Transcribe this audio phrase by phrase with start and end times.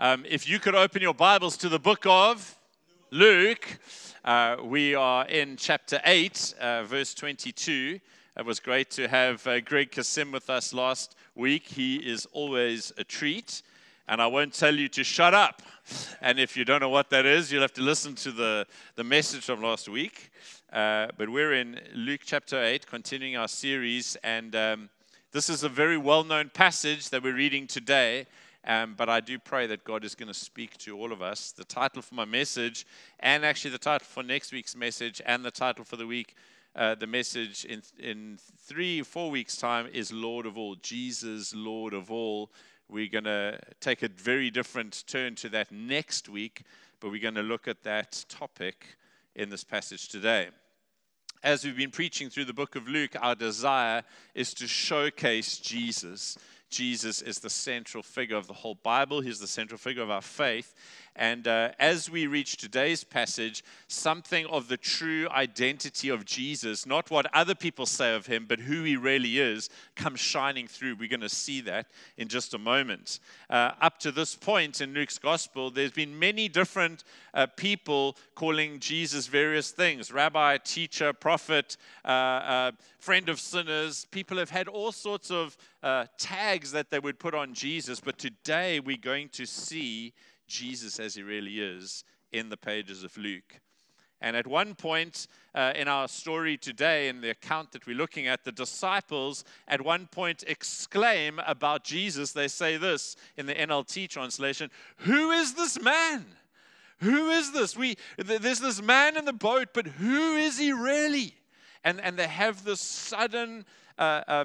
[0.00, 2.58] Um, if you could open your Bibles to the book of
[3.12, 3.78] Luke,
[4.24, 8.00] uh, we are in chapter 8, uh, verse 22.
[8.36, 11.68] It was great to have uh, Greg Kasim with us last week.
[11.68, 13.62] He is always a treat.
[14.08, 15.62] And I won't tell you to shut up.
[16.20, 18.66] And if you don't know what that is, you'll have to listen to the,
[18.96, 20.32] the message from last week.
[20.72, 24.16] Uh, but we're in Luke chapter 8, continuing our series.
[24.24, 24.90] And um,
[25.30, 28.26] this is a very well known passage that we're reading today.
[28.66, 31.52] Um, but I do pray that God is going to speak to all of us.
[31.52, 32.86] The title for my message,
[33.20, 36.34] and actually the title for next week's message, and the title for the week,
[36.74, 41.92] uh, the message in, in three, four weeks' time is Lord of all, Jesus, Lord
[41.92, 42.50] of all.
[42.88, 46.62] We're going to take a very different turn to that next week,
[47.00, 48.96] but we're going to look at that topic
[49.34, 50.48] in this passage today.
[51.42, 54.02] As we've been preaching through the book of Luke, our desire
[54.34, 56.38] is to showcase Jesus.
[56.70, 59.20] Jesus is the central figure of the whole Bible.
[59.20, 60.74] He's the central figure of our faith.
[61.16, 67.10] And uh, as we reach today's passage, something of the true identity of Jesus, not
[67.10, 70.96] what other people say of him, but who he really is, comes shining through.
[70.96, 73.20] We're going to see that in just a moment.
[73.48, 78.80] Uh, up to this point in Luke's gospel, there's been many different uh, people calling
[78.80, 84.06] Jesus various things rabbi, teacher, prophet, uh, uh, friend of sinners.
[84.10, 88.18] People have had all sorts of uh, tags that they would put on Jesus, but
[88.18, 90.12] today we're going to see
[90.46, 93.60] Jesus as he really is in the pages of Luke.
[94.20, 98.26] And at one point uh, in our story today, in the account that we're looking
[98.26, 102.32] at, the disciples at one point exclaim about Jesus.
[102.32, 106.24] They say this in the NLT translation Who is this man?
[107.00, 107.76] Who is this?
[107.76, 111.34] We, there's this man in the boat, but who is he really?
[111.84, 113.66] And, and they have this sudden
[113.98, 114.44] uh, uh,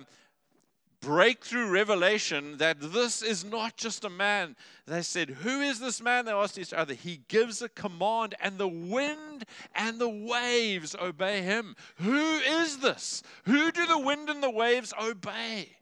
[1.02, 4.56] breakthrough revelation that this is not just a man.
[4.86, 6.26] They said, Who is this man?
[6.26, 6.94] They asked each other.
[6.94, 11.76] He gives a command, and the wind and the waves obey him.
[11.98, 13.24] Who is this?
[13.46, 15.76] Who do the wind and the waves obey?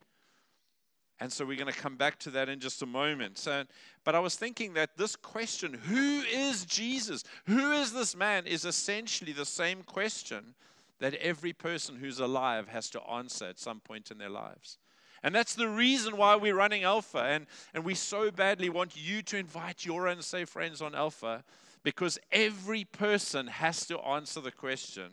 [1.19, 3.39] And so we're going to come back to that in just a moment.
[3.39, 3.63] So,
[4.03, 7.23] but I was thinking that this question, who is Jesus?
[7.47, 8.45] Who is this man?
[8.45, 10.53] is essentially the same question
[10.99, 14.77] that every person who's alive has to answer at some point in their lives.
[15.27, 17.17] And that's the reason why we're running Alpha.
[17.17, 21.43] And, and we so badly want you to invite your unsaved friends on Alpha
[21.83, 25.11] because every person has to answer the question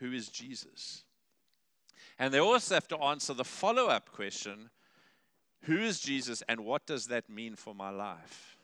[0.00, 1.04] who is Jesus?
[2.18, 4.68] And they also have to answer the follow up question
[5.62, 8.58] who is Jesus and what does that mean for my life?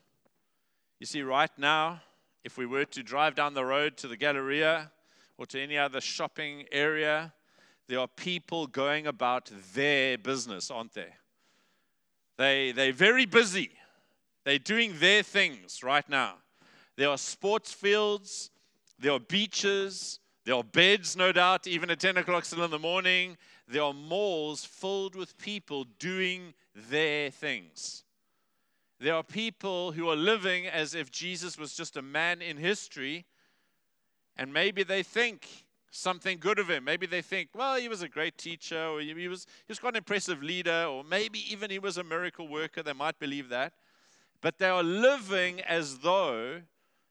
[1.01, 2.03] You see, right now,
[2.45, 4.93] if we were to drive down the road to the Galleria
[5.39, 7.33] or to any other shopping area,
[7.89, 11.13] there are people going about their business, aren't they?
[12.37, 13.71] They, they're very busy.
[14.45, 16.35] They're doing their things right now.
[16.97, 18.51] There are sports fields,
[18.99, 22.79] there are beaches, there are beds, no doubt, even at 10 o'clock still in the
[22.79, 23.37] morning.
[23.67, 28.05] There are malls filled with people doing their things.
[29.01, 33.25] There are people who are living as if Jesus was just a man in history,
[34.37, 35.64] and maybe they think
[35.95, 36.85] something good of him.
[36.85, 39.95] Maybe they think, well, he was a great teacher, or he was, he was quite
[39.95, 42.83] an impressive leader, or maybe even he was a miracle worker.
[42.83, 43.73] They might believe that.
[44.41, 46.63] But they are living as though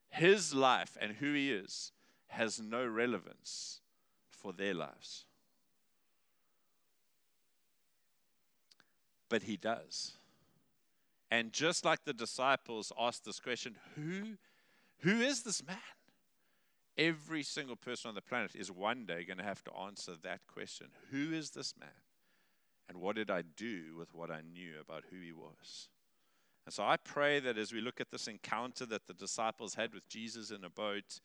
[0.10, 1.92] his life and who he is
[2.28, 3.80] has no relevance
[4.30, 5.26] for their lives.
[9.30, 10.12] But he does.
[11.32, 14.38] And just like the disciples asked this question, who,
[15.00, 15.78] who is this man?
[16.98, 20.42] Every single person on the planet is one day going to have to answer that
[20.48, 21.90] question Who is this man?
[22.90, 25.88] And what did I do with what I knew about who he was?
[26.66, 29.94] And so I pray that as we look at this encounter that the disciples had
[29.94, 31.20] with Jesus in a boat,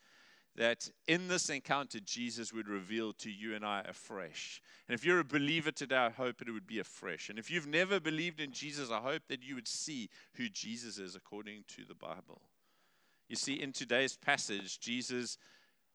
[0.57, 4.61] that in this encounter, Jesus would reveal to you and I afresh.
[4.89, 7.29] And if you're a believer today, I hope it would be afresh.
[7.29, 10.99] And if you've never believed in Jesus, I hope that you would see who Jesus
[10.99, 12.41] is according to the Bible.
[13.29, 15.39] You see, in today's passage, Jesus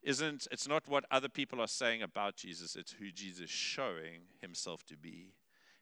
[0.04, 4.22] isn't it's not what other people are saying about Jesus, it's who Jesus is showing
[4.42, 5.34] himself to be.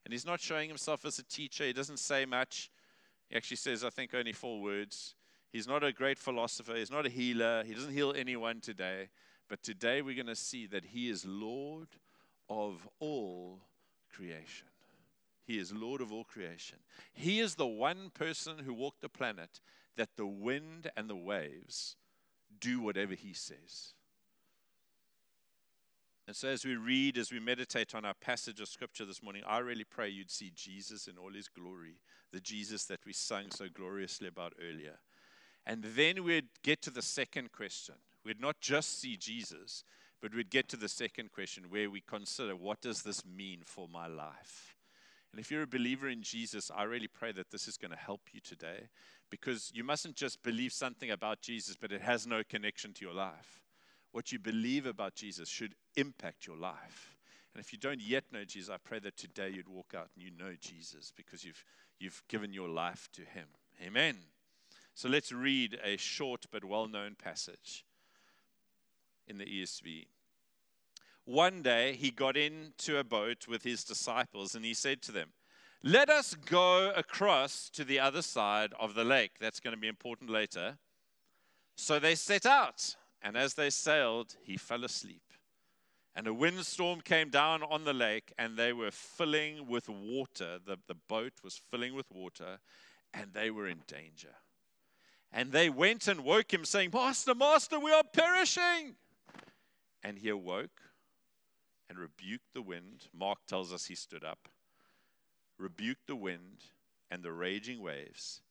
[0.06, 1.64] And he's not showing himself as a teacher.
[1.64, 2.72] He doesn't say much.
[3.30, 5.16] He actually says, I think, only four words.
[5.52, 6.76] He's not a great philosopher.
[6.76, 7.64] He's not a healer.
[7.64, 9.10] He doesn't heal anyone today.
[9.48, 11.90] But today we're going to see that he is Lord
[12.50, 13.60] of all
[14.14, 14.68] creation.
[15.46, 16.80] He is Lord of all creation.
[17.14, 19.60] He is the one person who walked the planet
[19.98, 21.96] that the wind and the waves
[22.60, 23.94] do whatever he says.
[26.28, 29.44] And so, as we read, as we meditate on our passage of scripture this morning,
[29.48, 32.00] I really pray you'd see Jesus in all his glory,
[32.32, 35.00] the Jesus that we sung so gloriously about earlier.
[35.66, 37.96] And then we'd get to the second question.
[38.24, 39.84] We'd not just see Jesus,
[40.22, 43.88] but we'd get to the second question where we consider what does this mean for
[43.88, 44.76] my life?
[45.32, 47.98] And if you're a believer in Jesus, I really pray that this is going to
[47.98, 48.90] help you today
[49.30, 53.14] because you mustn't just believe something about Jesus, but it has no connection to your
[53.14, 53.62] life.
[54.12, 57.16] What you believe about Jesus should impact your life.
[57.54, 60.24] And if you don't yet know Jesus, I pray that today you'd walk out and
[60.24, 61.64] you know Jesus because you've,
[62.00, 63.48] you've given your life to him.
[63.82, 64.18] Amen.
[64.94, 67.86] So let's read a short but well known passage
[69.28, 70.08] in the ESV.
[71.26, 75.30] One day he got into a boat with his disciples and he said to them,
[75.84, 79.32] Let us go across to the other side of the lake.
[79.40, 80.78] That's going to be important later.
[81.76, 85.22] So they set out, and as they sailed, he fell asleep.
[86.16, 90.60] And a windstorm came down on the lake, and they were filling with water.
[90.66, 92.60] The, the boat was filling with water,
[93.14, 94.36] and they were in danger.
[95.32, 98.96] And they went and woke him, saying, Master, Master, we are perishing.
[100.04, 100.82] And he awoke
[101.90, 103.08] and rebuked the wind.
[103.14, 104.50] Mark tells us he stood up,
[105.58, 106.64] rebuked the wind
[107.10, 108.42] and the raging waves,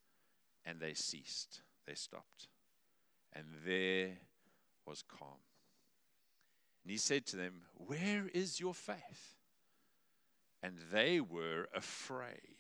[0.65, 1.61] and they ceased.
[1.87, 2.49] They stopped.
[3.35, 4.11] And there
[4.91, 5.39] was calm.
[6.83, 9.37] And he said to them, Where is your faith?
[10.63, 12.59] And they were afraid.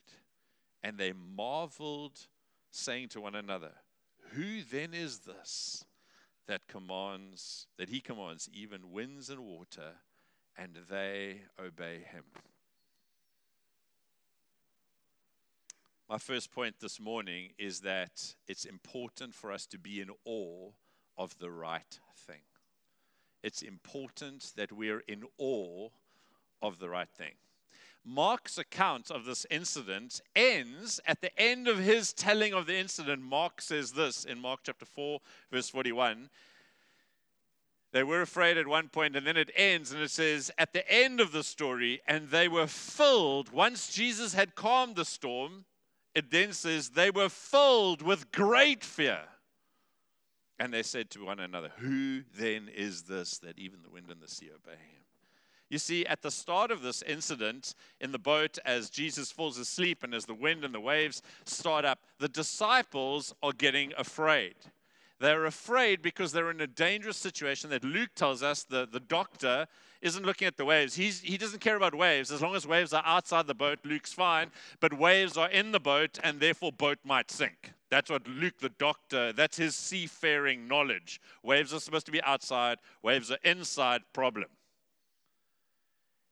[0.82, 2.29] And they marveled,
[2.71, 3.73] saying to one another,
[4.32, 5.85] Who then is this
[6.47, 9.97] that commands, that he commands even winds and water,
[10.56, 12.25] and they obey him.
[16.09, 20.71] My first point this morning is that it's important for us to be in awe
[21.17, 22.43] of the right thing.
[23.43, 25.89] It's important that we're in awe
[26.62, 27.33] of the right thing.
[28.05, 33.23] Mark's account of this incident ends at the end of his telling of the incident.
[33.23, 35.21] Mark says this in Mark chapter 4,
[35.51, 36.31] verse 41
[37.93, 40.89] they were afraid at one point, and then it ends, and it says, at the
[40.91, 45.65] end of the story, and they were filled, once Jesus had calmed the storm,
[46.15, 49.21] it then says, they were filled with great fear.
[50.61, 54.21] And they said to one another, Who then is this that even the wind and
[54.21, 55.05] the sea obey him?
[55.71, 60.03] You see, at the start of this incident in the boat, as Jesus falls asleep
[60.03, 64.57] and as the wind and the waves start up, the disciples are getting afraid.
[65.19, 69.67] They're afraid because they're in a dangerous situation that Luke tells us the, the doctor
[70.02, 70.94] isn't looking at the waves.
[70.94, 72.31] He's, he doesn't care about waves.
[72.31, 74.50] As long as waves are outside the boat, Luke's fine.
[74.81, 77.73] But waves are in the boat, and therefore boat might sink.
[77.91, 81.20] That's what Luke, the doctor, that's his seafaring knowledge.
[81.43, 84.47] Waves are supposed to be outside, waves are inside, problem.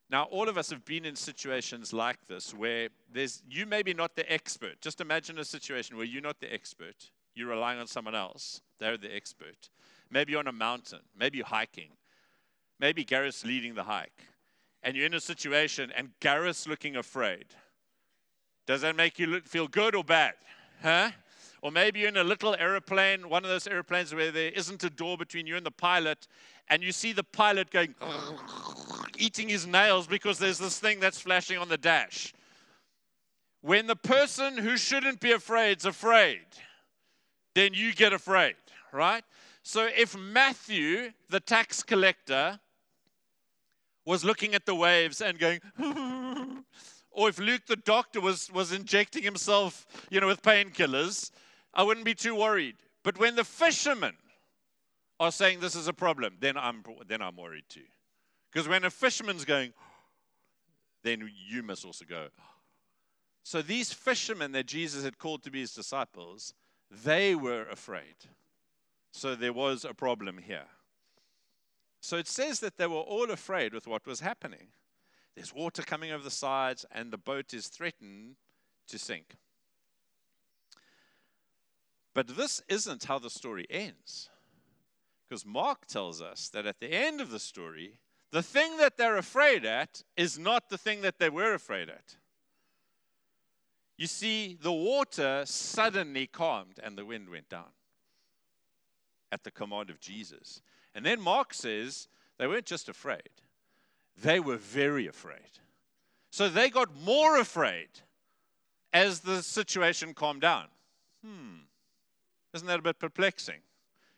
[0.09, 4.15] Now, all of us have been in situations like this where there's you maybe not
[4.15, 4.81] the expert.
[4.81, 8.61] Just imagine a situation where you're not the expert you're relying on someone else.
[8.79, 9.69] They're the expert.
[10.11, 10.99] Maybe you're on a mountain.
[11.17, 11.91] Maybe you're hiking.
[12.79, 14.23] Maybe Gareth's leading the hike.
[14.81, 17.45] And you're in a situation and Gareth's looking afraid.
[18.65, 20.35] Does that make you look, feel good or bad?
[20.81, 21.11] Huh?
[21.61, 24.89] Or maybe you're in a little airplane, one of those airplanes where there isn't a
[24.89, 26.27] door between you and the pilot,
[26.69, 27.95] and you see the pilot going,
[29.17, 32.33] eating his nails because there's this thing that's flashing on the dash.
[33.61, 36.45] When the person who shouldn't be afraid is afraid,
[37.55, 38.55] then you get afraid,
[38.93, 39.23] right?
[39.63, 42.59] So if Matthew, the tax collector,
[44.09, 45.59] was looking at the waves and going,
[47.11, 51.29] or if Luke, the doctor, was, was injecting himself, you know, with painkillers,
[51.73, 52.77] I wouldn't be too worried.
[53.03, 54.15] But when the fishermen
[55.19, 57.85] are saying this is a problem, then I'm, then I'm worried too.
[58.51, 59.73] Because when a fisherman's going,
[61.03, 62.29] then you must also go.
[63.43, 66.53] So these fishermen that Jesus had called to be his disciples
[66.91, 68.15] they were afraid.
[69.11, 70.65] So there was a problem here.
[72.09, 74.69] So it says that they were all afraid with what was happening.
[75.35, 78.37] There's water coming over the sides, and the boat is threatened
[78.87, 79.35] to sink.
[82.15, 84.27] But this isn't how the story ends.
[85.27, 87.99] Because Mark tells us that at the end of the story,
[88.31, 92.15] the thing that they're afraid at is not the thing that they were afraid at.
[93.99, 97.69] You see, the water suddenly calmed and the wind went down
[99.31, 100.63] at the command of Jesus.
[100.95, 103.29] And then Mark says they weren't just afraid,
[104.21, 105.59] they were very afraid.
[106.31, 107.89] So they got more afraid
[108.93, 110.65] as the situation calmed down.
[111.23, 111.63] Hmm.
[112.53, 113.61] Isn't that a bit perplexing?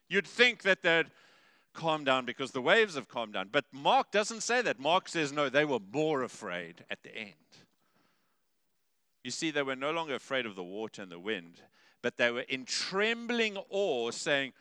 [0.10, 1.12] You'd think that they'd
[1.74, 3.50] calm down because the waves have calmed down.
[3.52, 4.80] But Mark doesn't say that.
[4.80, 7.34] Mark says, no, they were more afraid at the end.
[9.24, 11.62] You see, they were no longer afraid of the water and the wind,
[12.02, 14.54] but they were in trembling awe, saying,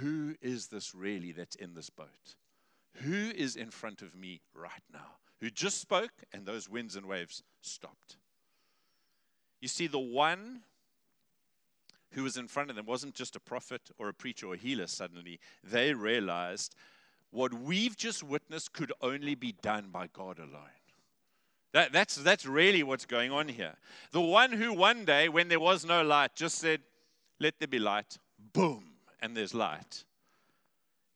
[0.00, 2.36] Who is this really that's in this boat?
[3.02, 5.18] Who is in front of me right now?
[5.40, 8.16] Who just spoke, and those winds and waves stopped.
[9.60, 10.60] You see, the one
[12.12, 14.58] who was in front of them wasn't just a prophet or a preacher or a
[14.58, 15.40] healer suddenly.
[15.62, 16.74] They realized
[17.30, 20.70] what we've just witnessed could only be done by God alone.
[21.72, 23.74] That, that's, that's really what's going on here.
[24.12, 26.80] The one who one day, when there was no light, just said,
[27.40, 28.16] Let there be light,
[28.52, 28.93] boom,
[29.24, 30.04] and there's light,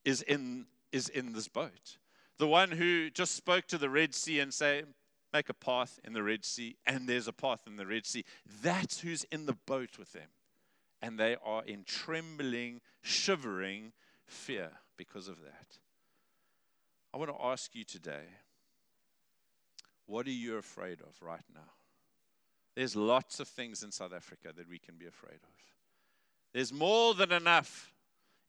[0.04, 1.98] is in, is in this boat.
[2.38, 4.82] The one who just spoke to the Red Sea and say,
[5.30, 8.24] Make a path in the Red Sea, and there's a path in the Red Sea.
[8.62, 10.28] That's who's in the boat with them
[11.00, 13.92] and they are in trembling, shivering
[14.26, 15.78] fear because of that.
[17.14, 18.24] I want to ask you today
[20.06, 21.70] what are you afraid of right now?
[22.74, 25.54] There's lots of things in South Africa that we can be afraid of.
[26.54, 27.92] There's more than enough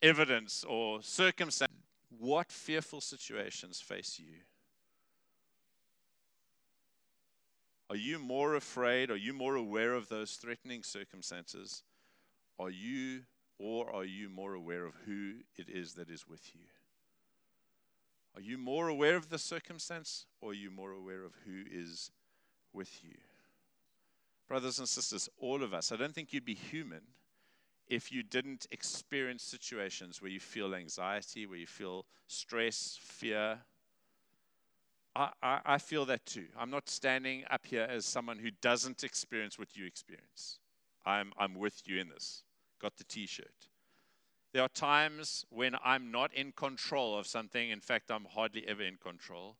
[0.01, 1.71] evidence or circumstance.
[2.17, 4.33] What fearful situations face you?
[7.89, 9.09] Are you more afraid?
[9.09, 11.83] Are you more aware of those threatening circumstances
[12.59, 13.21] are you
[13.57, 16.67] or are you more aware of who it is that is with you?
[18.35, 22.11] Are you more aware of the circumstance or are you more aware of who is
[22.73, 23.15] with you?
[24.47, 27.01] Brothers and sisters, all of us, I don't think you'd be human
[27.89, 33.59] if you didn't experience situations where you feel anxiety, where you feel stress, fear.
[35.15, 36.45] I, I, I feel that too.
[36.57, 40.59] I'm not standing up here as someone who doesn't experience what you experience.
[41.05, 42.43] I'm, I'm with you in this
[42.79, 43.67] got the t shirt.
[44.53, 47.69] There are times when I'm not in control of something.
[47.69, 49.57] In fact, I'm hardly ever in control.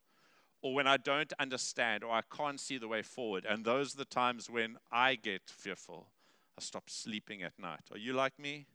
[0.62, 3.45] Or when I don't understand or I can't see the way forward.
[3.48, 6.07] And those are the times when I get fearful.
[6.59, 7.85] I stop sleeping at night.
[7.89, 8.65] Are you like me?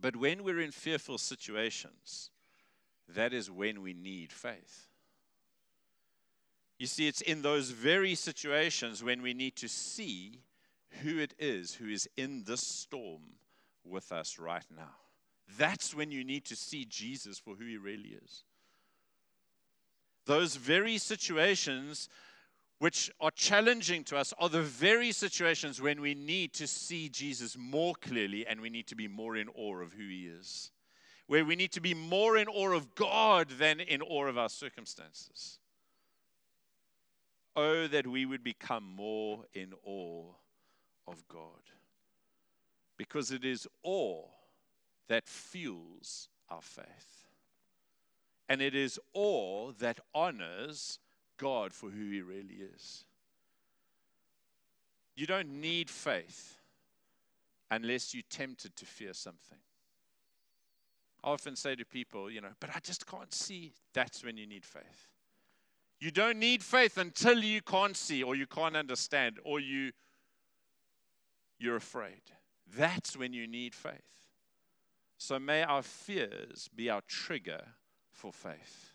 [0.00, 2.30] But when we're in fearful situations,
[3.06, 4.86] that is when we need faith.
[6.78, 10.40] You see, it's in those very situations when we need to see
[11.02, 13.34] who it is who is in this storm
[13.84, 14.94] with us right now.
[15.58, 18.44] That's when you need to see Jesus for who he really is.
[20.24, 22.08] Those very situations
[22.78, 27.56] which are challenging to us are the very situations when we need to see Jesus
[27.58, 30.70] more clearly and we need to be more in awe of who he is.
[31.26, 34.48] Where we need to be more in awe of God than in awe of our
[34.48, 35.58] circumstances.
[37.56, 40.30] Oh, that we would become more in awe
[41.06, 41.42] of God.
[42.96, 44.24] Because it is awe
[45.08, 47.26] that fuels our faith.
[48.48, 51.00] And it is awe that honors
[51.38, 53.04] God for who He really is.
[55.16, 56.58] You don't need faith
[57.70, 59.58] unless you're tempted to fear something.
[61.24, 63.72] I often say to people, you know, but I just can't see.
[63.92, 65.08] That's when you need faith.
[66.00, 69.92] You don't need faith until you can't see or you can't understand or you
[71.58, 72.22] you're afraid.
[72.76, 74.28] That's when you need faith.
[75.16, 77.62] So may our fears be our trigger
[78.12, 78.87] for faith.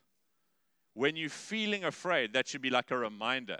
[0.94, 3.58] When you're feeling afraid, that should be like a reminder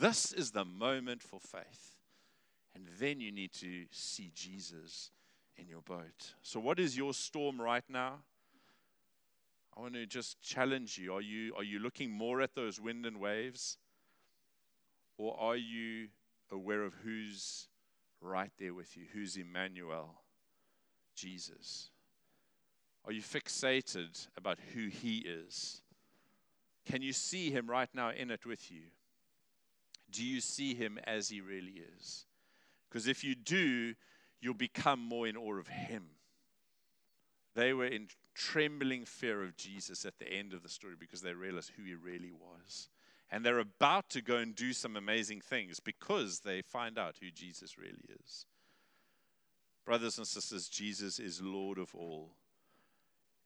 [0.00, 1.96] this is the moment for faith.
[2.74, 5.10] And then you need to see Jesus
[5.56, 6.34] in your boat.
[6.42, 8.18] So, what is your storm right now?
[9.76, 11.14] I want to just challenge you.
[11.14, 13.78] Are you, are you looking more at those wind and waves?
[15.18, 16.08] Or are you
[16.50, 17.68] aware of who's
[18.20, 19.04] right there with you.
[19.12, 20.14] Who's Emmanuel?
[21.14, 21.90] Jesus.
[23.04, 25.82] Are you fixated about who he is?
[26.86, 28.82] Can you see him right now in it with you?
[30.10, 32.24] Do you see him as he really is?
[32.88, 33.94] Because if you do,
[34.40, 36.04] you'll become more in awe of him.
[37.54, 41.32] They were in trembling fear of Jesus at the end of the story because they
[41.32, 42.88] realized who he really was.
[43.30, 47.30] And they're about to go and do some amazing things because they find out who
[47.30, 48.46] Jesus really is.
[49.84, 52.30] Brothers and sisters, Jesus is Lord of all.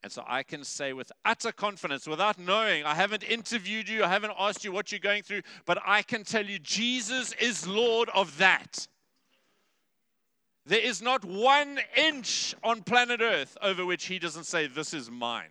[0.02, 4.08] And so I can say with utter confidence, without knowing, I haven't interviewed you, I
[4.08, 8.08] haven't asked you what you're going through, but I can tell you Jesus is Lord
[8.14, 8.88] of that.
[10.64, 15.10] There is not one inch on planet Earth over which he doesn't say, This is
[15.10, 15.50] mine,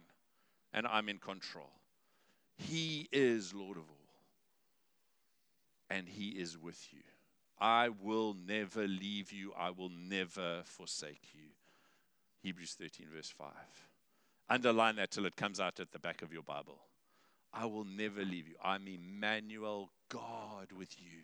[0.74, 1.70] and I'm in control.
[2.58, 4.00] He is Lord of all
[5.89, 7.01] and he is with you.
[7.60, 11.50] I will never leave you, I will never forsake you.
[12.41, 13.48] Hebrews 13, verse 5.
[14.50, 16.79] Underline that till it comes out at the back of your Bible.
[17.53, 18.56] I will never leave you.
[18.63, 21.22] I'm Emmanuel, God with you.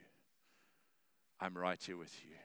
[1.40, 2.36] I'm right here with you.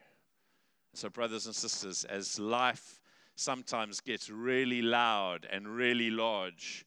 [0.95, 3.01] So, brothers and sisters, as life
[3.37, 6.85] sometimes gets really loud and really large,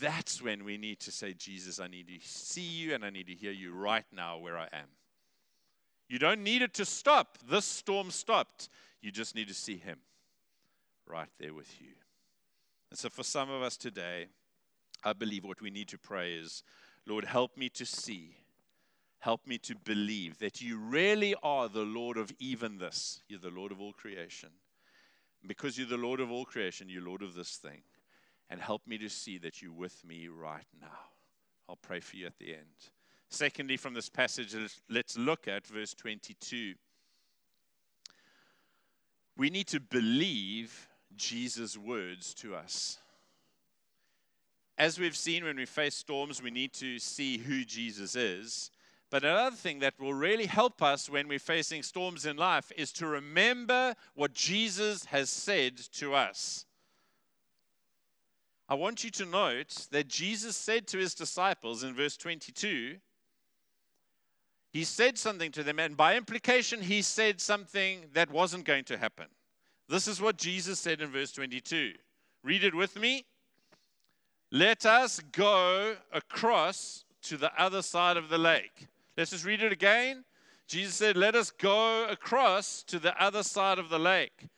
[0.00, 3.26] that's when we need to say, Jesus, I need to see you and I need
[3.28, 4.88] to hear you right now where I am.
[6.08, 7.38] You don't need it to stop.
[7.48, 8.68] This storm stopped.
[9.00, 9.98] You just need to see him
[11.06, 11.88] right there with you.
[12.94, 14.26] And so, for some of us today,
[15.02, 16.62] I believe what we need to pray is,
[17.06, 18.36] Lord, help me to see
[19.24, 23.22] Help me to believe that you really are the Lord of even this.
[23.26, 24.50] You're the Lord of all creation.
[25.46, 27.80] Because you're the Lord of all creation, you're Lord of this thing.
[28.50, 31.08] And help me to see that you're with me right now.
[31.70, 32.90] I'll pray for you at the end.
[33.30, 34.54] Secondly, from this passage,
[34.90, 36.74] let's look at verse 22.
[39.38, 42.98] We need to believe Jesus' words to us.
[44.76, 48.70] As we've seen when we face storms, we need to see who Jesus is.
[49.10, 52.90] But another thing that will really help us when we're facing storms in life is
[52.94, 56.66] to remember what Jesus has said to us.
[58.68, 62.96] I want you to note that Jesus said to his disciples in verse 22,
[64.72, 68.98] he said something to them, and by implication, he said something that wasn't going to
[68.98, 69.26] happen.
[69.88, 71.92] This is what Jesus said in verse 22.
[72.42, 73.24] Read it with me.
[74.50, 78.88] Let us go across to the other side of the lake.
[79.16, 80.24] Let's just read it again.
[80.66, 84.48] Jesus said, Let us go across to the other side of the lake.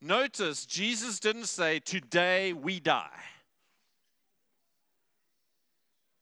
[0.00, 3.08] Notice, Jesus didn't say, Today we die.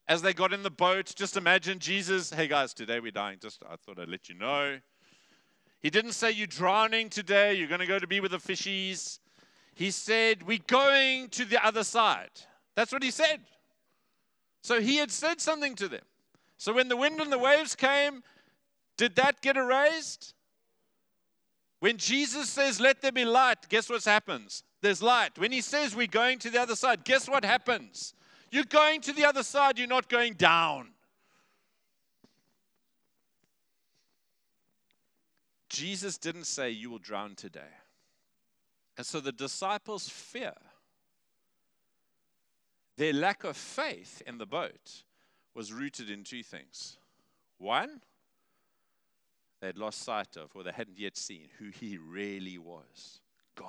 [0.07, 3.38] As they got in the boat, just imagine Jesus, Hey guys, today we're dying.
[3.40, 4.79] Just I thought I'd let you know.
[5.80, 7.54] He didn't say, You're drowning today.
[7.54, 9.18] You're going to go to be with the fishies.
[9.75, 12.30] He said, We're going to the other side.
[12.76, 13.40] That's what he said.
[14.62, 16.04] So he had said something to them.
[16.58, 18.22] So when the wind and the waves came,
[18.99, 20.34] did that get erased?
[21.80, 24.62] When Jesus says, Let there be light, guess what happens?
[24.82, 25.38] There's light.
[25.38, 28.14] When he says we're going to the other side, guess what happens?
[28.50, 30.88] You're going to the other side, you're not going down.
[35.71, 37.73] Jesus didn't say you will drown today.
[38.99, 40.52] And so the disciples' fear,
[42.97, 45.04] their lack of faith in the boat,
[45.54, 46.99] was rooted in two things.
[47.59, 48.00] One,
[49.61, 53.21] they had lost sight of, or they hadn't yet seen, who he really was
[53.54, 53.69] God.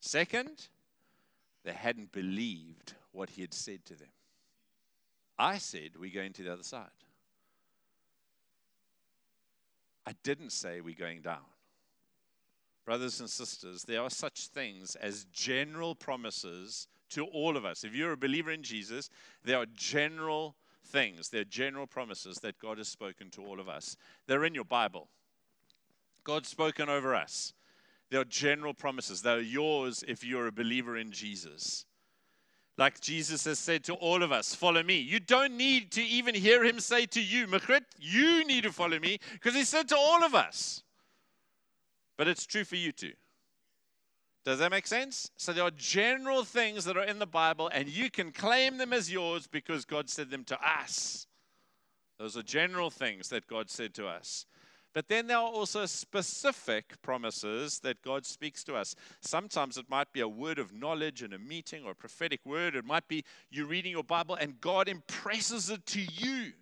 [0.00, 0.68] Second,
[1.64, 4.08] they hadn't believed what he had said to them.
[5.38, 6.88] I said, We're going to the other side.
[10.06, 11.44] I didn't say we're going down.
[12.84, 17.84] Brothers and sisters, there are such things as general promises to all of us.
[17.84, 19.10] If you're a believer in Jesus,
[19.44, 23.68] there are general things, there are general promises that God has spoken to all of
[23.68, 23.96] us.
[24.26, 25.08] They're in your Bible.
[26.24, 27.52] God's spoken over us.
[28.10, 29.22] There are general promises.
[29.22, 31.84] They're yours if you're a believer in Jesus.
[32.80, 34.96] Like Jesus has said to all of us, follow me.
[34.96, 38.98] You don't need to even hear him say to you, Machrit, you need to follow
[38.98, 40.82] me because he said to all of us.
[42.16, 43.12] But it's true for you too.
[44.46, 45.30] Does that make sense?
[45.36, 48.94] So there are general things that are in the Bible, and you can claim them
[48.94, 51.26] as yours because God said them to us.
[52.18, 54.46] Those are general things that God said to us.
[54.92, 58.96] But then there are also specific promises that God speaks to us.
[59.20, 62.74] Sometimes it might be a word of knowledge in a meeting or a prophetic word.
[62.74, 66.52] It might be you reading your Bible and God impresses it to you.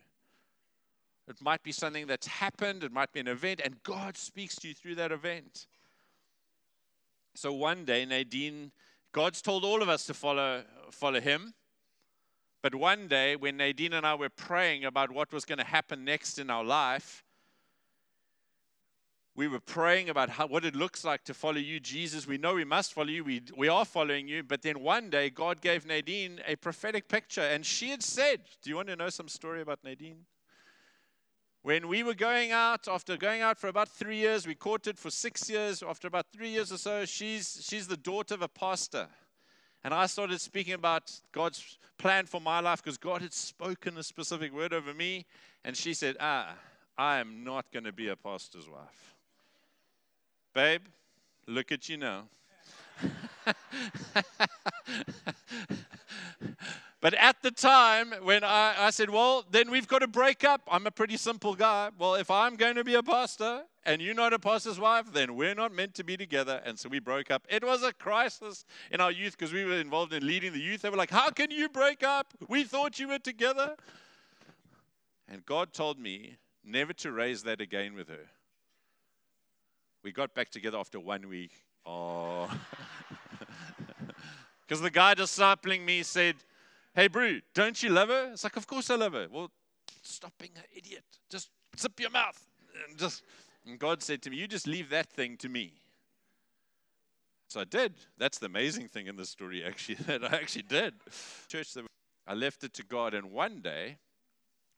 [1.27, 4.69] It might be something that's happened, it might be an event, and God speaks to
[4.69, 5.67] you through that event.
[7.35, 8.73] So one day, Nadine,
[9.13, 11.55] God's told all of us to follow, follow him.
[12.63, 16.05] But one day, when Nadine and I were praying about what was going to happen
[16.05, 17.23] next in our life,
[19.39, 22.27] we were praying about how, what it looks like to follow you, Jesus.
[22.27, 23.23] We know we must follow you.
[23.23, 24.43] We, we are following you.
[24.43, 27.43] But then one day, God gave Nadine a prophetic picture.
[27.43, 30.25] And she had said, Do you want to know some story about Nadine?
[31.63, 35.09] When we were going out, after going out for about three years, we courted for
[35.09, 35.85] six years.
[35.89, 39.07] After about three years or so, she's, she's the daughter of a pastor.
[39.85, 44.03] And I started speaking about God's plan for my life because God had spoken a
[44.03, 45.27] specific word over me.
[45.65, 46.57] And she said, Ah,
[46.97, 49.15] I am not going to be a pastor's wife.
[50.59, 50.83] Babe,
[51.47, 52.25] look at you now.
[57.01, 60.63] But at the time when I, I said, well, then we've got to break up.
[60.69, 61.91] I'm a pretty simple guy.
[61.97, 65.37] Well, if I'm going to be a pastor and you're not a pastor's wife, then
[65.37, 66.61] we're not meant to be together.
[66.65, 67.47] And so we broke up.
[67.49, 70.83] It was a crisis in our youth because we were involved in leading the youth.
[70.83, 72.35] They were like, how can you break up?
[72.49, 73.77] We thought you were together.
[75.29, 78.27] And God told me never to raise that again with her.
[80.03, 81.53] We got back together after one week.
[81.85, 82.51] Oh.
[84.67, 86.37] Because the guy discipling me said,
[86.95, 88.33] Hey, Brew, don't you love her?
[88.33, 89.27] It's like, Of course I love her.
[89.31, 89.51] Well,
[90.03, 91.05] stop being an idiot.
[91.31, 92.39] Just zip your mouth.
[92.87, 93.23] And just
[93.67, 95.73] and God said to me, You just leave that thing to me.
[97.49, 97.95] So I did.
[98.19, 100.95] That's the amazing thing in the story, actually, that I actually did.
[101.49, 101.75] Church,
[102.27, 103.97] I left it to God, and one day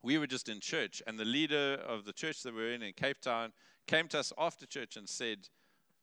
[0.03, 2.81] we were just in church, and the leader of the church that we were in
[2.81, 3.51] in Cape Town
[3.87, 5.49] came to us after church and said,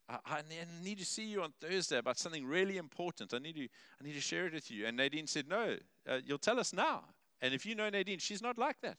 [0.09, 0.43] I, I,
[0.83, 3.35] need to see you on Thursday about something really important.
[3.35, 4.87] I need to, I need to share it with you.
[4.87, 5.77] And Nadine said, No,
[6.09, 7.05] uh, you'll tell us now.
[7.41, 8.99] And if you know Nadine, she's not like that.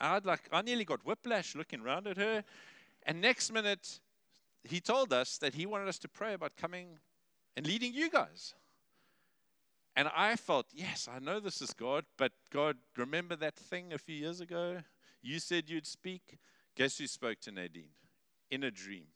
[0.00, 2.44] I'd like, I nearly got whiplash looking around at her.
[3.04, 4.00] And next minute,
[4.64, 6.98] he told us that he wanted us to pray about coming
[7.56, 8.54] and leading you guys.
[9.96, 13.98] And I felt, yes, I know this is God, but God, remember that thing a
[13.98, 14.78] few years ago?
[15.22, 16.38] You said you'd speak.
[16.76, 17.94] Guess who spoke to Nadine?
[18.50, 19.06] In a dream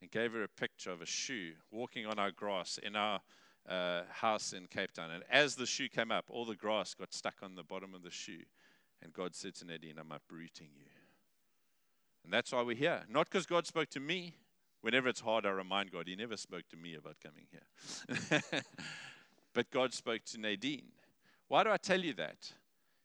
[0.00, 3.20] and gave her a picture of a shoe walking on our grass in our
[3.68, 5.10] uh, house in Cape Town.
[5.10, 8.02] And as the shoe came up, all the grass got stuck on the bottom of
[8.02, 8.42] the shoe.
[9.02, 10.86] And God said to Nadine, I'm uprooting you.
[12.24, 13.02] And that's why we're here.
[13.08, 14.34] Not because God spoke to me.
[14.82, 18.42] Whenever it's hard, I remind God, He never spoke to me about coming here.
[19.54, 20.92] but God spoke to Nadine.
[21.48, 22.52] Why do I tell you that?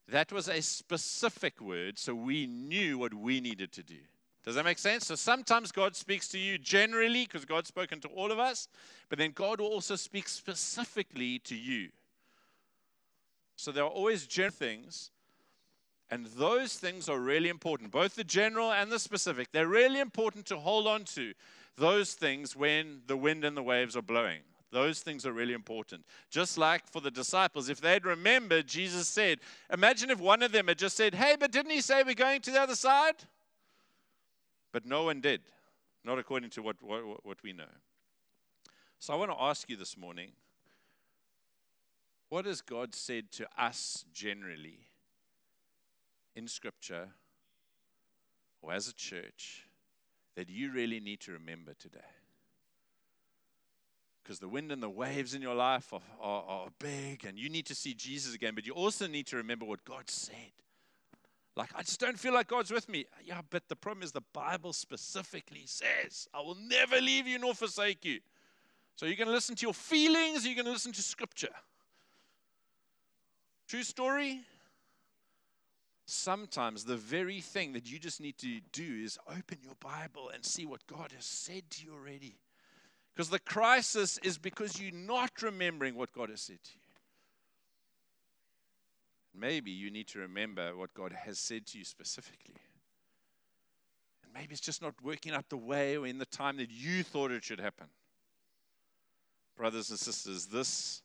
[0.08, 3.98] That was a specific word, so we knew what we needed to do.
[4.44, 5.08] Does that make sense?
[5.08, 8.68] So sometimes God speaks to you generally because God's spoken to all of us,
[9.10, 11.90] but then God will also speak specifically to you.
[13.56, 15.10] So there are always general things,
[16.12, 19.52] and those things are really important, both the general and the specific.
[19.52, 21.34] They're really important to hold on to
[21.78, 24.42] those things when the wind and the waves are blowing.
[24.72, 26.06] Those things are really important.
[26.30, 29.40] Just like for the disciples, if they'd remembered, Jesus said,
[29.72, 32.42] Imagine if one of them had just said, Hey, but didn't he say we're going
[32.42, 33.16] to the other side?
[34.74, 35.42] But no one did,
[36.04, 37.64] not according to what, what, what we know.
[39.00, 40.32] So I want to ask you this morning
[42.30, 44.80] what has God said to us generally
[46.36, 47.10] in Scripture
[48.62, 49.68] or as a church
[50.36, 52.00] that you really need to remember today?
[54.26, 57.48] Because the wind and the waves in your life are, are, are, big, and you
[57.48, 60.52] need to see Jesus again, but you also need to remember what God said.
[61.56, 63.06] Like, I just don't feel like God's with me.
[63.24, 67.54] Yeah, but the problem is the Bible specifically says, I will never leave you nor
[67.54, 68.20] forsake you.
[68.96, 71.54] So you're going to listen to your feelings, you're going to listen to scripture.
[73.68, 74.40] True story?
[76.08, 80.44] Sometimes the very thing that you just need to do is open your Bible and
[80.44, 82.38] see what God has said to you already.
[83.16, 86.82] Because the crisis is because you're not remembering what God has said to you.
[89.38, 92.56] Maybe you need to remember what God has said to you specifically.
[94.24, 97.04] And maybe it's just not working out the way or in the time that you
[97.04, 97.88] thought it should happen.
[99.58, 101.02] Brothers and sisters, this,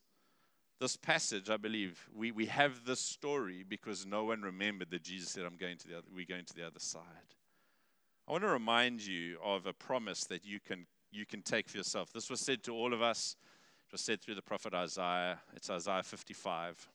[0.81, 5.31] this passage, I believe, we, we have this story because no one remembered that Jesus
[5.31, 7.03] said, I'm going to the other, we're going to the other side.
[8.27, 11.79] I want to remind you of a promise that you can, you can take for
[11.79, 12.13] yourself.
[12.13, 13.37] This was said to all of us.
[13.89, 15.39] It was said through the prophet Isaiah.
[15.55, 16.89] It's Isaiah 55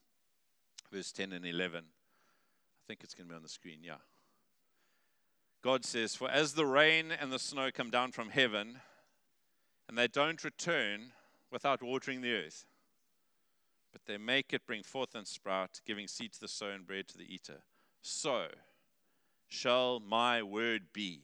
[0.92, 1.84] verse 10 and 11.
[1.84, 3.96] I think it's going to be on the screen, yeah.
[5.62, 8.80] God says, For as the rain and the snow come down from heaven,
[9.88, 11.12] and they don't return
[11.52, 12.66] without watering the earth,
[13.92, 17.08] but they make it bring forth and sprout, giving seed to the sower and bread
[17.10, 17.64] to the eater,
[18.02, 18.46] so
[19.48, 21.22] shall my word be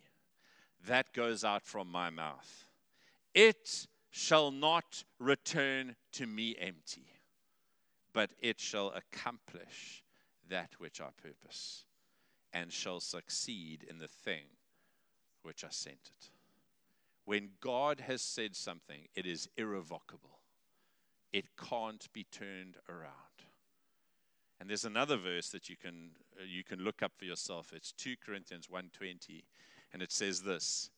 [0.88, 2.66] that goes out from my mouth.
[3.34, 7.12] It shall not return to me empty
[8.14, 10.04] but it shall accomplish
[10.50, 11.86] that which I purpose,
[12.54, 14.44] and shall succeed in the thing
[15.44, 16.30] which I sent it.
[17.26, 20.40] When God has said something, it is irrevocable.
[21.32, 23.14] It can't be turned around.
[24.60, 27.74] And there's another verse that you can uh, you can look up for yourself.
[27.74, 29.44] It's 2 Corinthians 1:20
[29.94, 30.92] and it says this: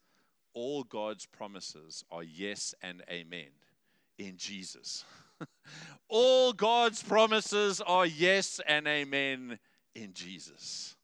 [0.54, 3.50] All God's promises are yes and amen
[4.18, 5.04] in Jesus.
[6.08, 9.60] All God's promises are yes and amen
[9.96, 10.96] in Jesus.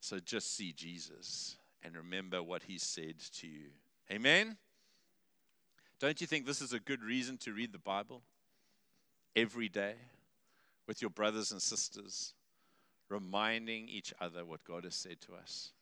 [0.00, 3.70] So just see Jesus and remember what he said to you.
[4.10, 4.56] Amen?
[5.98, 8.22] Don't you think this is a good reason to read the Bible
[9.34, 9.94] every day?
[10.86, 12.34] with your brothers and sisters,
[13.08, 15.72] reminding each other what God has said to us.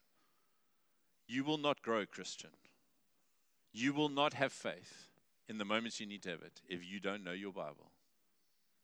[1.27, 2.51] You will not grow, Christian.
[3.73, 5.09] You will not have faith
[5.49, 7.91] in the moments you need to have it if you don't know your Bible.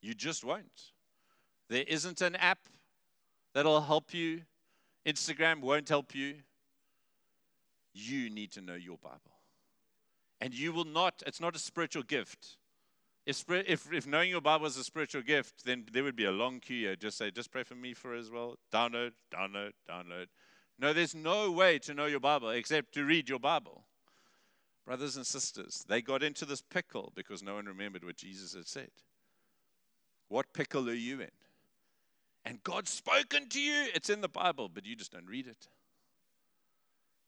[0.01, 0.91] You just won't.
[1.69, 2.59] There isn't an app
[3.53, 4.41] that'll help you,
[5.05, 6.35] Instagram won't help you.
[7.93, 9.19] You need to know your Bible.
[10.41, 12.57] And you will not, it's not a spiritual gift.
[13.25, 16.31] If, if, if knowing your Bible is a spiritual gift, then there would be a
[16.31, 16.95] long queue here.
[16.95, 18.57] Just say, just pray for me for as well.
[18.73, 20.27] Download, download, download.
[20.79, 23.83] No, there's no way to know your Bible except to read your Bible.
[24.85, 28.67] Brothers and sisters, they got into this pickle because no one remembered what Jesus had
[28.67, 28.89] said.
[30.29, 31.31] What pickle are you in?
[32.45, 33.87] And God's spoken to you.
[33.93, 35.67] It's in the Bible, but you just don't read it.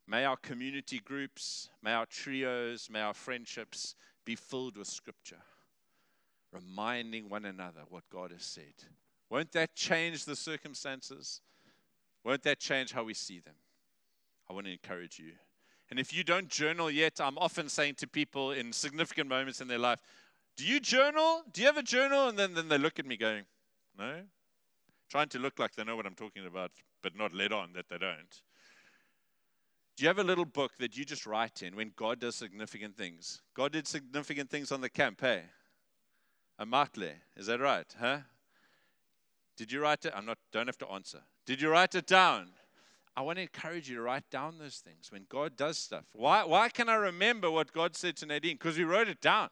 [0.08, 5.42] May our community groups, may our trios, may our friendships be filled with scripture,
[6.52, 8.74] reminding one another what God has said.
[9.30, 11.42] Won't that change the circumstances?
[12.24, 13.56] Won't that change how we see them?
[14.50, 15.32] I want to encourage you.
[15.92, 19.68] And if you don't journal yet, I'm often saying to people in significant moments in
[19.68, 20.00] their life,
[20.56, 21.44] Do you journal?
[21.52, 22.30] Do you have a journal?
[22.30, 23.44] And then, then they look at me going,
[24.00, 24.22] No.
[25.10, 26.72] Trying to look like they know what I'm talking about,
[27.04, 28.42] but not let on that they don't.
[29.98, 32.96] Do you have a little book that you just write in when God does significant
[32.96, 33.42] things?
[33.54, 35.44] God did significant things on the camp, hey?
[36.58, 37.86] A matle, is that right?
[38.00, 38.20] Huh?
[39.58, 40.14] Did you write it?
[40.16, 41.22] I'm not, don't have to answer.
[41.46, 42.52] Did you write it down?
[43.16, 46.06] I want to encourage you to write down those things when God does stuff.
[46.14, 48.56] Why, why can I remember what God said to Nadine?
[48.56, 49.50] Because we wrote it down.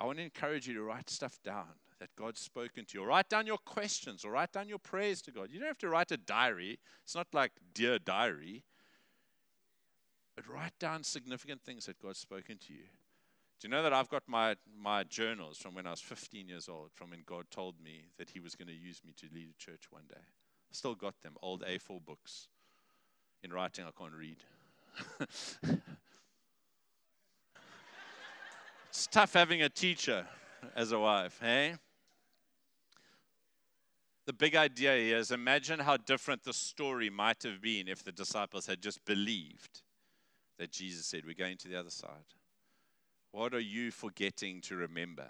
[0.00, 3.04] I want to encourage you to write stuff down that God's spoken to you.
[3.04, 5.48] Or write down your questions or write down your prayers to God.
[5.50, 6.78] You don't have to write a diary.
[7.02, 8.64] It's not like Dear Diary.
[10.36, 12.84] But write down significant things that God's spoken to you.
[13.60, 16.68] Do you know that I've got my, my journals from when I was 15 years
[16.68, 19.48] old, from when God told me that He was going to use me to lead
[19.50, 20.26] a church one day?
[20.70, 22.48] Still got them, old A4 books.
[23.42, 24.36] In writing, I can't read.
[28.88, 30.26] it's tough having a teacher
[30.74, 31.74] as a wife, hey?
[34.26, 38.12] The big idea here is imagine how different the story might have been if the
[38.12, 39.80] disciples had just believed
[40.58, 42.34] that Jesus said, We're going to the other side.
[43.32, 45.28] What are you forgetting to remember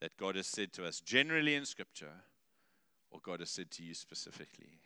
[0.00, 2.12] that God has said to us generally in Scripture?
[3.10, 4.80] Or God has said to you specifically.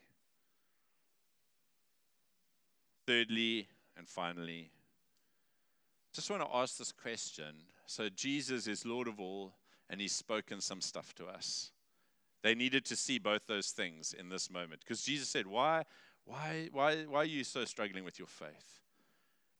[3.06, 4.70] Thirdly, and finally,
[6.12, 7.54] just want to ask this question.
[7.86, 9.52] So, Jesus is Lord of all,
[9.90, 11.70] and He's spoken some stuff to us.
[12.42, 15.84] They needed to see both those things in this moment because Jesus said, why,
[16.24, 18.80] why, why, why are you so struggling with your faith?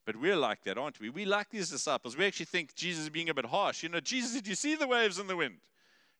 [0.05, 1.09] But we're like that, aren't we?
[1.09, 2.17] We like these disciples.
[2.17, 3.83] We actually think Jesus is being a bit harsh.
[3.83, 5.55] You know, Jesus, did you see the waves and the wind?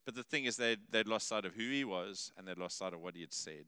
[0.06, 2.78] But the thing is, they'd, they'd lost sight of who he was and they'd lost
[2.78, 3.66] sight of what he had said.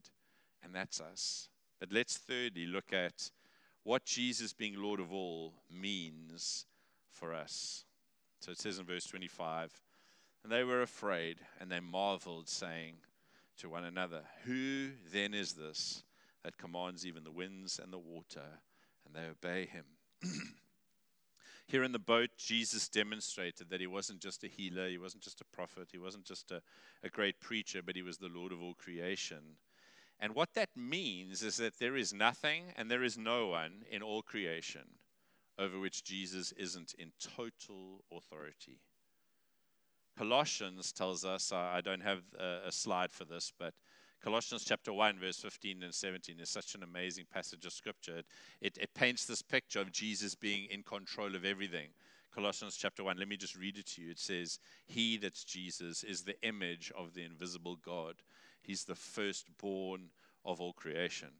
[0.62, 1.48] And that's us.
[1.80, 3.30] But let's thirdly look at
[3.84, 6.66] what Jesus being Lord of all means
[7.10, 7.84] for us.
[8.40, 9.80] So it says in verse 25,
[10.42, 12.94] and they were afraid and they marveled, saying
[13.58, 16.02] to one another, Who then is this
[16.44, 18.60] that commands even the winds and the water,
[19.04, 19.84] and they obey him?
[21.68, 25.40] Here in the boat, Jesus demonstrated that he wasn't just a healer, he wasn't just
[25.40, 26.62] a prophet, he wasn't just a,
[27.02, 29.56] a great preacher, but he was the Lord of all creation.
[30.20, 34.02] And what that means is that there is nothing and there is no one in
[34.02, 34.84] all creation
[35.58, 38.80] over which Jesus isn't in total authority.
[40.16, 43.74] Colossians tells us, I don't have a, slide for this, but
[44.26, 48.22] Colossians chapter 1, verse 15 and 17 is such an amazing passage of scripture.
[48.60, 51.90] It, it, paints this picture of Jesus being in control of everything.
[52.34, 54.10] Colossians chapter 1, let me just read it to you.
[54.10, 58.16] It says, He, that's Jesus, is the image of the invisible God.
[58.62, 60.10] He's the firstborn
[60.44, 61.30] of all creation.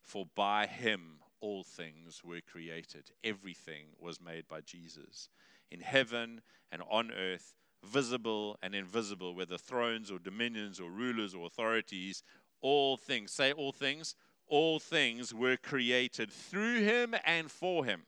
[0.00, 3.10] For by him all things were created.
[3.24, 5.30] Everything was made by Jesus.
[5.72, 7.56] In heaven and on earth,
[7.86, 12.22] visible and invisible, whether thrones or dominions or rulers or authorities,
[12.60, 14.14] all things, say all things,
[14.48, 18.02] all things were created through him and for him.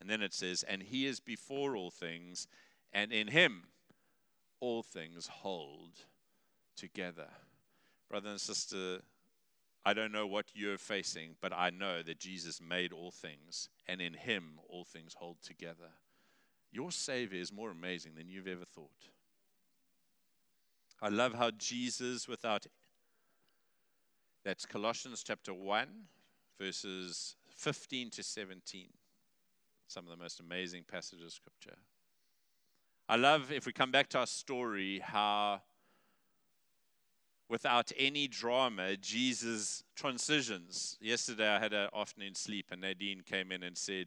[0.00, 2.48] And then it says, and he is before all things,
[2.92, 3.62] and in him
[4.60, 5.92] all things hold
[6.76, 7.28] together.
[8.10, 8.98] Brother and sister,
[9.84, 14.00] I don't know what you're facing, but I know that Jesus made all things, and
[14.00, 15.90] in him all things hold together.
[16.72, 19.10] Your Savior is more amazing than you've ever thought.
[21.00, 22.66] I love how Jesus, without
[24.44, 25.86] that's Colossians chapter 1,
[26.58, 28.88] verses 15 to 17.
[29.86, 31.78] Some of the most amazing passages of Scripture.
[33.08, 35.60] I love, if we come back to our story, how
[37.48, 40.96] without any drama, Jesus transitions.
[41.00, 44.06] Yesterday, I had an afternoon sleep, and Nadine came in and said,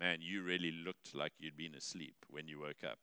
[0.00, 2.98] Man, you really looked like you'd been asleep when you woke up.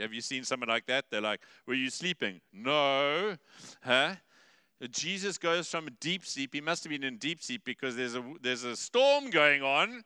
[0.00, 1.06] have you seen someone like that?
[1.10, 2.40] They're like, Were you sleeping?
[2.52, 3.36] No.
[3.82, 4.14] Huh?
[4.90, 6.54] Jesus goes from deep sleep.
[6.54, 10.04] He must have been in deep sleep because there's a, there's a storm going on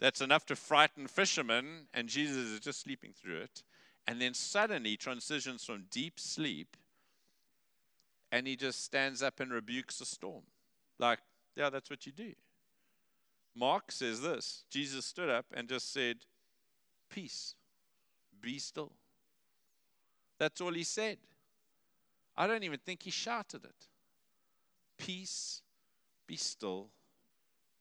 [0.00, 3.64] that's enough to frighten fishermen, and Jesus is just sleeping through it.
[4.06, 6.76] And then suddenly transitions from deep sleep
[8.34, 10.42] and he just stands up and rebukes the storm.
[10.98, 11.20] Like,
[11.54, 12.32] yeah, that's what you do.
[13.54, 16.18] Mark says this Jesus stood up and just said,
[17.08, 17.54] Peace,
[18.40, 18.92] be still.
[20.38, 21.18] That's all he said.
[22.36, 23.86] I don't even think he shouted it.
[24.98, 25.62] Peace,
[26.26, 26.88] be still.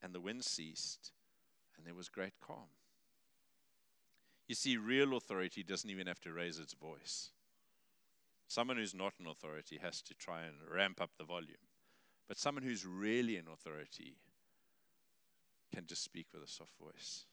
[0.03, 1.13] And the wind ceased,
[1.77, 2.67] and there was great calm.
[4.49, 7.31] You see, real authority doesn't even have to raise its voice.
[8.49, 11.55] Someone who's not an authority has to try and ramp up the volume.
[12.27, 14.17] But someone who's really an authority
[15.73, 17.25] can just speak with a soft voice.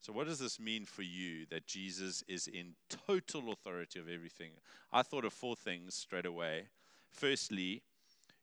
[0.00, 2.74] So, what does this mean for you that Jesus is in
[3.06, 4.52] total authority of everything?
[4.92, 6.68] I thought of four things straight away.
[7.10, 7.82] Firstly,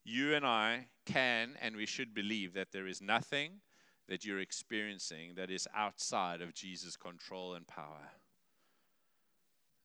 [0.03, 3.61] you and I can and we should believe that there is nothing
[4.09, 8.11] that you're experiencing that is outside of Jesus' control and power.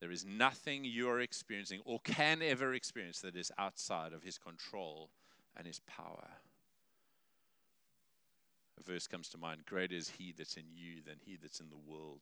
[0.01, 4.39] There is nothing you are experiencing or can ever experience that is outside of his
[4.39, 5.11] control
[5.57, 6.29] and his power.
[8.79, 11.69] A verse comes to mind Greater is he that's in you than he that's in
[11.69, 12.21] the world.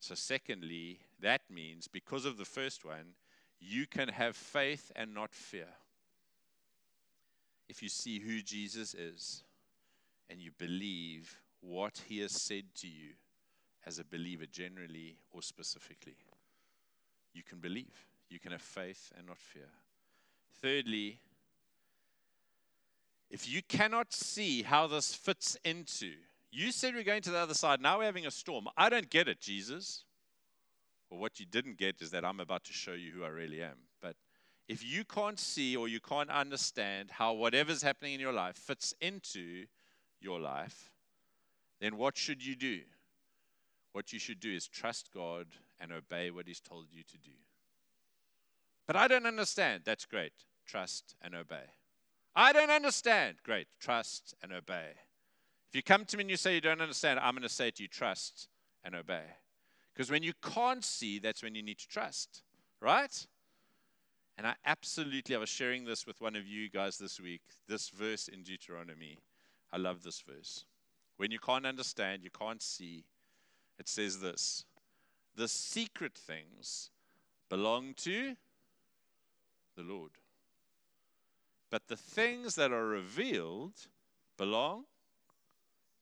[0.00, 3.14] So, secondly, that means because of the first one,
[3.60, 5.68] you can have faith and not fear.
[7.68, 9.42] If you see who Jesus is
[10.30, 13.10] and you believe what he has said to you
[13.84, 16.16] as a believer, generally or specifically
[17.38, 18.06] you can believe.
[18.28, 19.70] You can have faith and not fear.
[20.60, 21.20] Thirdly,
[23.30, 26.12] if you cannot see how this fits into,
[26.50, 28.68] you said we're going to the other side, now we're having a storm.
[28.76, 30.04] I don't get it, Jesus.
[31.10, 33.62] Well, what you didn't get is that I'm about to show you who I really
[33.62, 33.76] am.
[34.00, 34.16] But
[34.68, 38.94] if you can't see or you can't understand how whatever's happening in your life fits
[39.00, 39.66] into
[40.20, 40.90] your life,
[41.80, 42.80] then what should you do?
[43.92, 45.46] What you should do is trust God
[45.80, 47.30] and obey what He's told you to do.
[48.86, 49.82] But I don't understand.
[49.84, 50.32] That's great.
[50.66, 51.77] Trust and obey.
[52.38, 53.38] I don't understand.
[53.42, 53.66] Great.
[53.80, 54.90] Trust and obey.
[55.68, 57.72] If you come to me and you say you don't understand, I'm going to say
[57.72, 58.46] to you, trust
[58.84, 59.24] and obey.
[59.92, 62.44] Because when you can't see, that's when you need to trust,
[62.80, 63.26] right?
[64.38, 67.88] And I absolutely, I was sharing this with one of you guys this week, this
[67.88, 69.18] verse in Deuteronomy.
[69.72, 70.64] I love this verse.
[71.16, 73.04] When you can't understand, you can't see,
[73.80, 74.64] it says this
[75.34, 76.90] the secret things
[77.50, 78.36] belong to
[79.76, 80.12] the Lord.
[81.70, 83.74] But the things that are revealed
[84.36, 84.84] belong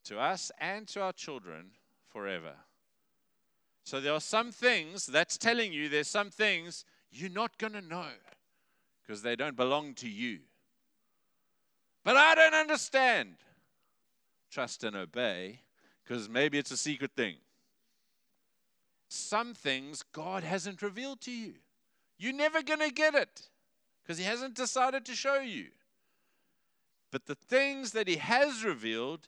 [0.05, 1.71] to us and to our children
[2.07, 2.53] forever.
[3.83, 7.81] So there are some things that's telling you there's some things you're not going to
[7.81, 8.09] know
[9.01, 10.39] because they don't belong to you.
[12.03, 13.35] But I don't understand.
[14.49, 15.61] Trust and obey
[16.03, 17.35] because maybe it's a secret thing
[19.09, 21.53] some things God hasn't revealed to you.
[22.17, 23.49] You're never going to get it
[24.07, 25.65] because He hasn't decided to show you.
[27.11, 29.27] But the things that He has revealed,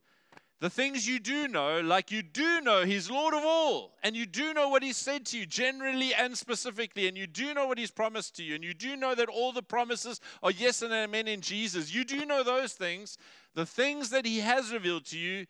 [0.62, 4.26] the things you do know, like you do know He's Lord of all, and you
[4.26, 7.78] do know what He said to you generally and specifically, and you do know what
[7.78, 10.94] He's promised to you, and you do know that all the promises are yes and
[10.94, 11.94] amen in Jesus.
[11.94, 13.18] You do know those things.
[13.56, 15.46] The things that He has revealed to you,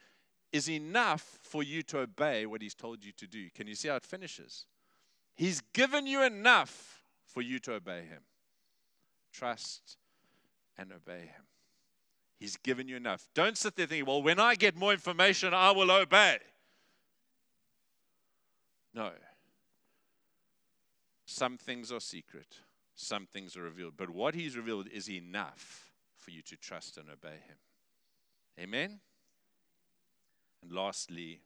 [0.51, 3.49] is enough for you to obey what He's told you to do.
[3.53, 4.65] Can you see how it finishes?
[5.35, 8.23] He's given you enough for you to obey Him.
[9.39, 9.95] Trust
[10.77, 11.45] and obey Him.
[12.41, 13.25] He's given you enough.
[13.33, 16.39] Don't sit there thinking, well, when I get more information, I will obey.
[18.93, 19.11] No.
[21.25, 22.57] Some things are secret,
[22.95, 23.93] some things are revealed.
[23.95, 27.57] But what He's revealed is enough for you to trust and obey Him.
[28.59, 28.99] Amen?
[30.61, 31.39] And lastly,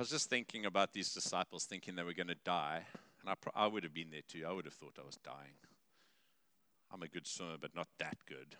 [0.00, 2.86] I was just thinking about these disciples thinking they were going to die.
[3.20, 4.46] And I, I would have been there too.
[4.48, 5.58] I would have thought I was dying.
[6.90, 8.56] I'm a good swimmer, but not that good.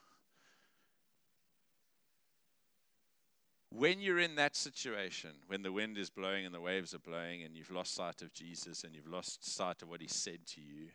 [3.71, 7.43] When you're in that situation, when the wind is blowing and the waves are blowing,
[7.43, 10.61] and you've lost sight of Jesus and you've lost sight of what he said to
[10.61, 10.89] you,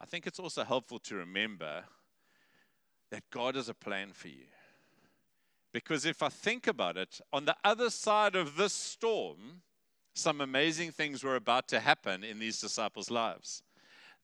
[0.00, 1.82] I think it's also helpful to remember
[3.10, 4.46] that God has a plan for you.
[5.72, 9.62] Because if I think about it, on the other side of this storm,
[10.14, 13.62] some amazing things were about to happen in these disciples' lives.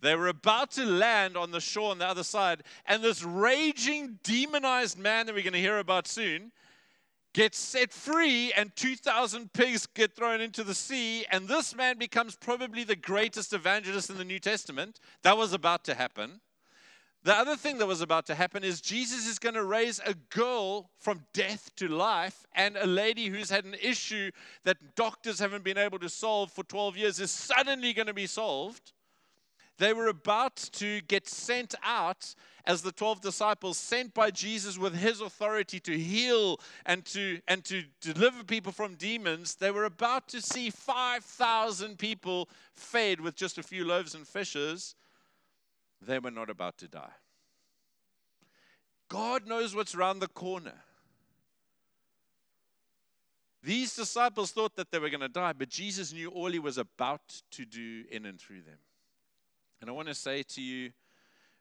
[0.01, 4.19] They were about to land on the shore on the other side, and this raging,
[4.23, 6.53] demonized man that we're going to hear about soon
[7.35, 12.37] gets set free, and 2,000 pigs get thrown into the sea, and this man becomes
[12.37, 14.99] probably the greatest evangelist in the New Testament.
[15.23, 16.41] That was about to happen.
[17.29, 20.15] The other thing that was about to happen is Jesus is going to raise a
[20.15, 24.31] girl from death to life, and a lady who's had an issue
[24.65, 28.27] that doctors haven't been able to solve for 12 years is suddenly going to be
[28.27, 28.95] solved.
[29.77, 34.95] They were about to get sent out as the 12 disciples, sent by Jesus with
[34.95, 39.55] his authority to heal and to, and to deliver people from demons.
[39.55, 44.95] They were about to see 5,000 people fed with just a few loaves and fishes.
[46.01, 47.13] They were not about to die.
[49.09, 50.75] God knows what's around the corner.
[53.63, 56.79] These disciples thought that they were going to die, but Jesus knew all he was
[56.79, 58.79] about to do in and through them.
[59.81, 60.93] And I want to say to you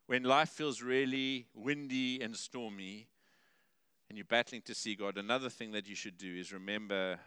[0.05, 3.07] when life feels really windy and stormy
[4.09, 7.19] and you're battling to see God, another thing that you should do is remember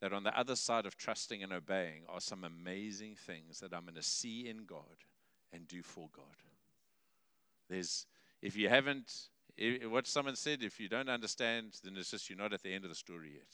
[0.00, 3.82] that on the other side of trusting and obeying are some amazing things that I'm
[3.82, 5.04] going to see in God
[5.52, 6.24] and do for God.
[7.68, 8.06] There's,
[8.42, 9.28] if you haven't,
[9.84, 12.84] what someone said, if you don't understand, then it's just you're not at the end
[12.84, 13.48] of the story yet.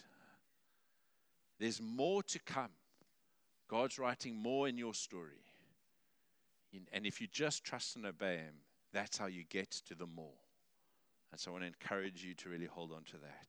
[1.58, 2.72] There's more to come.
[3.68, 5.44] God's writing more in your story.
[6.92, 8.54] And if you just trust and obey Him,
[8.92, 10.34] that's how you get to the more.
[11.30, 13.46] And so I want to encourage you to really hold on to that.